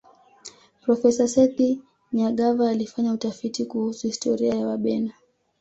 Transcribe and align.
profesa 0.85 1.27
sethi 1.27 1.79
nyagava 2.13 2.69
alifanya 2.69 3.13
utafiti 3.13 3.65
kuhusu 3.65 4.07
historia 4.07 4.55
ya 4.55 4.67
wabena 4.67 5.13